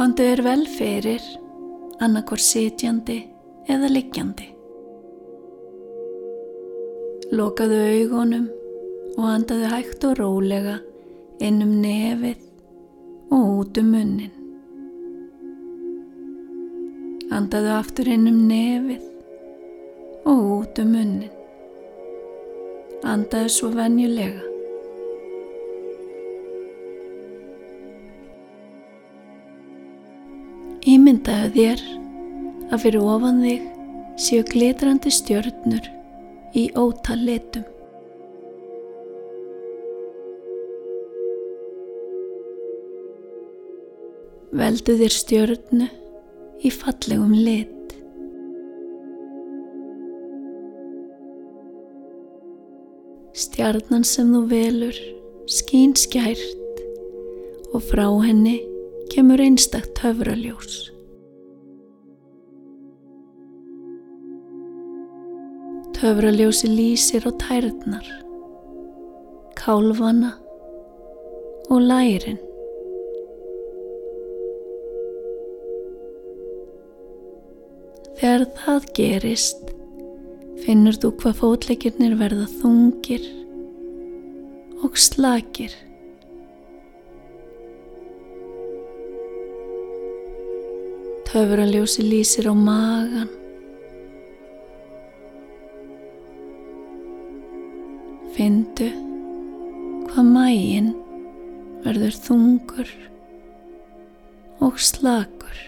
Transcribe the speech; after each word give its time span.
Kondu 0.00 0.24
er 0.24 0.40
vel 0.40 0.62
fyrir, 0.64 1.20
annarkor 2.00 2.40
sitjandi 2.40 3.18
eða 3.68 3.90
liggjandi. 3.92 4.46
Lokaðu 7.36 7.82
augunum 7.98 8.46
og 9.18 9.28
andaðu 9.28 9.68
hægt 9.74 10.08
og 10.08 10.16
rólega 10.22 10.78
inn 11.44 11.60
um 11.66 11.76
nefið 11.84 12.40
og 13.28 13.44
út 13.58 13.84
um 13.84 13.92
munnin. 13.92 14.32
Andaðu 17.28 17.76
aftur 17.76 18.08
inn 18.16 18.24
um 18.32 18.42
nefið 18.48 19.04
og 20.24 20.46
út 20.62 20.80
um 20.80 20.94
munnin. 20.96 21.34
Andaðu 23.04 23.52
svo 23.52 23.76
venjulega. 23.76 24.49
Ímyndaðu 30.88 31.50
þér 31.52 31.80
að 32.72 32.78
fyrir 32.80 33.02
ofan 33.04 33.42
þig 33.44 33.64
séu 34.16 34.44
glitrandi 34.48 35.10
stjörnur 35.12 35.88
í 36.56 36.62
ótal 36.72 37.18
litum. 37.20 37.66
Veldu 44.56 44.96
þér 45.02 45.16
stjörnu 45.18 45.90
í 46.64 46.72
fallegum 46.72 47.36
lit. 47.36 47.92
Stjarnan 53.36 54.08
sem 54.08 54.32
þú 54.32 54.42
velur 54.48 55.04
skín 55.44 55.92
skært 55.92 56.84
og 57.76 57.84
frá 57.84 58.08
henni 58.24 58.69
kemur 59.10 59.42
einstakt 59.42 59.98
höfraljós. 60.04 60.90
Höfraljósi 66.00 66.68
lýsir 66.72 67.26
á 67.28 67.32
tærnar, 67.36 68.06
kálvana 69.52 70.30
og 71.68 71.82
lærin. 71.84 72.38
Þegar 78.16 78.46
það 78.62 78.88
gerist, 78.96 79.70
finnur 80.64 80.96
þú 80.96 81.12
hvað 81.20 81.38
fótleikirnir 81.42 82.16
verða 82.16 82.48
þungir 82.62 83.28
og 84.80 84.96
slakir. 84.96 85.76
Töfraljósi 91.30 92.02
lýsir 92.02 92.48
á 92.50 92.54
magan. 92.58 93.28
Findu 98.34 98.88
hvað 100.10 100.26
mægin 100.26 100.90
verður 101.86 102.18
þungur 102.26 102.90
og 104.58 104.82
slakur. 104.82 105.62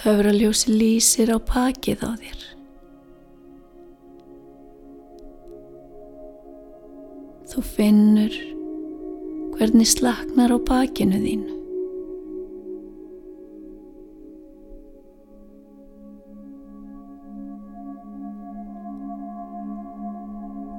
Töfraljósi 0.00 0.72
lýsir 0.72 1.36
á 1.36 1.38
pakið 1.52 2.00
á 2.00 2.16
þér. 2.16 2.55
Þú 7.56 7.62
finnur 7.64 8.34
hvernig 9.56 9.88
slaknar 9.88 10.52
á 10.52 10.60
bakinu 10.60 11.16
þínu. 11.16 11.54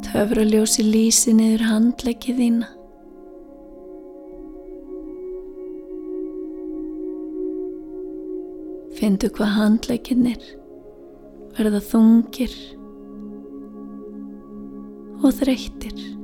Töfraljósi 0.06 0.86
lýsi 0.86 1.34
niður 1.34 1.64
handlegið 1.66 2.44
þína. 2.44 2.70
Findu 9.02 9.32
hvað 9.34 9.52
handleginnir 9.56 10.46
verða 11.58 11.82
þungir 11.90 12.54
og 15.26 15.34
þreyttir. 15.42 16.17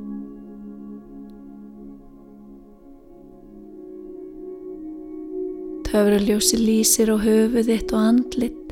Töfraljósi 5.93 6.57
lýsir 6.57 7.11
á 7.13 7.21
höfuð 7.21 7.67
þitt 7.69 7.91
og 7.93 7.99
andlit. 8.01 8.69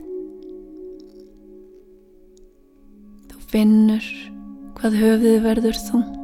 Þú 3.30 3.42
finnur 3.52 4.08
hvað 4.80 4.98
höfuð 5.04 5.36
verður 5.44 5.78
þungt. 5.84 6.18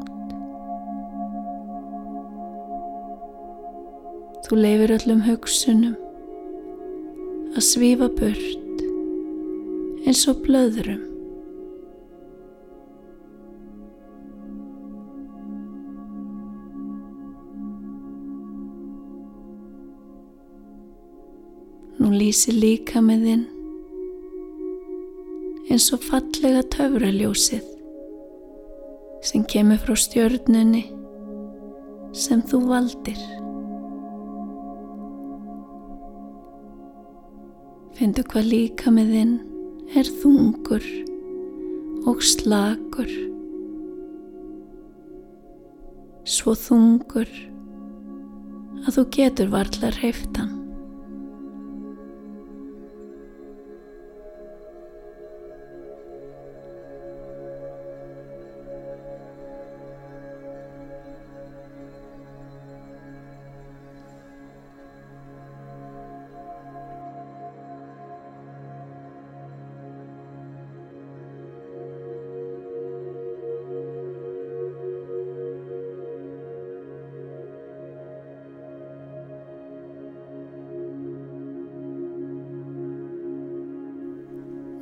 Þú 4.47 4.59
leifir 4.63 4.95
öllum 4.97 5.21
hugsunum 5.27 5.93
að 7.53 7.67
svífa 7.69 8.09
burt 8.17 8.81
eins 10.01 10.25
og 10.33 10.41
blöðrum. 10.47 11.06
Nú 22.07 22.15
lýsi 22.15 22.53
líka 22.55 23.01
með 23.03 23.23
þinn 23.27 23.41
eins 25.67 25.89
og 25.91 26.05
fallega 26.07 26.61
töfraljósið 26.71 27.65
sem 29.27 29.43
kemur 29.51 29.81
frá 29.81 29.97
stjörnunni 29.99 30.85
sem 32.15 32.39
þú 32.47 32.61
valdir. 32.69 33.19
Findu 37.99 38.23
hvað 38.31 38.47
líka 38.53 38.93
með 38.95 39.11
þinn 39.17 39.33
er 39.99 40.11
þungur 40.21 40.87
og 42.07 42.23
slakur, 42.23 43.11
svo 46.23 46.55
þungur 46.55 47.35
að 48.85 48.93
þú 48.95 49.05
getur 49.19 49.51
varla 49.57 49.91
hreiftan. 49.99 50.56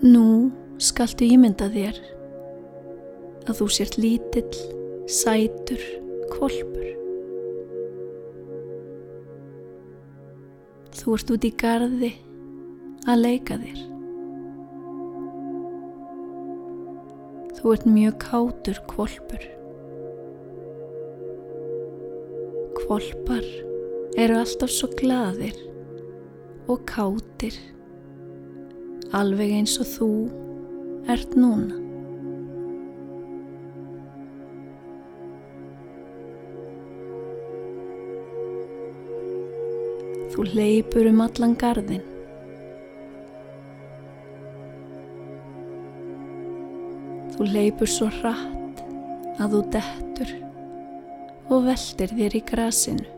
Nú 0.03 0.51
skaltu 0.75 1.23
ímynda 1.23 1.69
þér 1.71 1.95
að 3.47 3.59
þú 3.61 3.67
sért 3.71 3.95
lítill, 3.95 4.57
sætur, 5.07 5.79
kvolpur. 6.33 6.87
Þú 10.95 11.15
ert 11.15 11.31
út 11.31 11.47
í 11.47 11.51
gardi 11.61 12.09
að 13.07 13.21
leika 13.21 13.55
þér. 13.61 13.83
Þú 17.55 17.75
ert 17.75 17.87
mjög 17.87 18.17
kátur 18.25 18.81
kvolpur. 18.91 19.45
Kvolpar 22.81 23.47
eru 24.19 24.41
alltaf 24.41 24.75
svo 24.75 24.91
gladir 24.99 25.55
og 26.67 26.83
kátir 26.89 27.55
alveg 29.15 29.53
eins 29.55 29.77
og 29.79 29.87
þú 29.87 30.09
ert 31.11 31.35
núna. 31.39 31.77
Þú 40.35 40.45
leipur 40.51 41.07
um 41.07 41.23
allan 41.23 41.55
gardin. 41.55 42.03
Þú 47.35 47.47
leipur 47.53 47.91
svo 47.91 48.11
hratt 48.19 48.83
að 49.39 49.55
þú 49.55 49.65
dettur 49.77 50.39
og 51.45 51.69
veldir 51.69 52.17
þér 52.19 52.35
í 52.35 52.47
grasinu. 52.51 53.14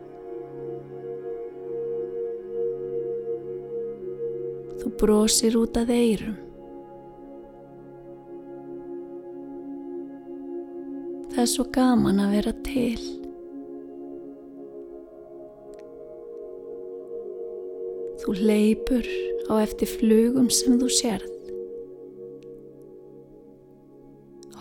Þú 4.78 4.92
brosir 5.00 5.58
út 5.58 5.78
að 5.80 5.94
eirum. 5.96 6.36
Það 11.38 11.44
er 11.44 11.50
svo 11.52 11.64
gaman 11.70 12.22
að 12.24 12.32
vera 12.34 12.52
til. 12.66 13.02
Þú 18.24 18.34
leipur 18.42 19.10
á 19.46 19.62
eftir 19.62 19.92
flugum 20.00 20.50
sem 20.50 20.80
þú 20.82 20.90
sérð. 20.98 21.34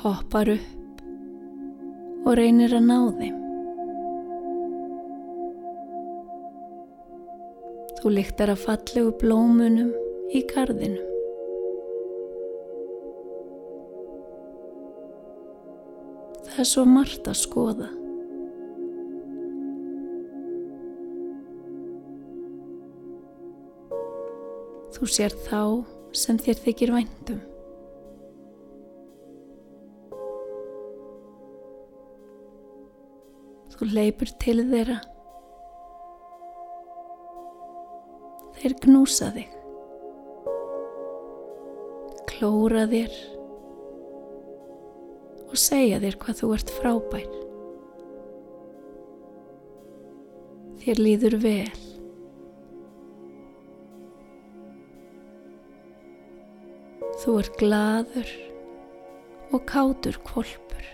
Hoppar 0.05 0.53
upp 0.53 1.03
og 2.27 2.37
reynir 2.37 2.77
að 2.77 2.89
ná 2.93 2.99
þeim. 3.17 3.39
Þú 8.03 8.19
lyktar 8.21 8.53
að 8.53 8.67
fallegu 8.69 9.17
blómunum 9.23 9.95
í 10.35 10.43
gardinum. 10.51 11.13
Það 16.47 16.63
er 16.63 16.69
svo 16.71 16.83
margt 16.89 17.29
að 17.29 17.37
skoða. 17.37 17.89
Þú 24.97 25.09
sér 25.13 25.35
þá 25.45 25.61
sem 26.17 26.39
þér 26.41 26.63
þykir 26.65 26.93
væntum. 26.97 27.43
Þú 33.77 33.91
leipur 33.93 34.33
til 34.41 34.57
þeirra. 34.71 35.03
Þeir 38.57 38.79
knúsa 38.87 39.29
þig. 39.37 39.56
Klóra 42.37 42.83
þér 42.91 43.15
og 45.47 45.55
segja 45.57 45.97
þér 46.03 46.17
hvað 46.21 46.41
þú 46.43 46.49
ert 46.53 46.73
frábær. 46.77 47.37
Þér 50.83 51.01
líður 51.01 51.37
vel. 51.41 51.79
Þú 57.23 57.39
ert 57.41 57.57
gladur 57.63 58.35
og 59.57 59.65
kátur 59.73 60.21
kvolpur. 60.29 60.93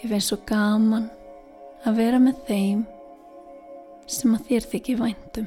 Þið 0.00 0.10
finnst 0.10 0.34
svo 0.34 0.42
gaman 0.50 1.06
að 1.86 2.02
vera 2.02 2.18
með 2.26 2.44
þeim 2.50 2.84
sem 4.06 4.34
að 4.36 4.48
þér 4.50 4.70
þykir 4.72 5.00
væntum. 5.02 5.46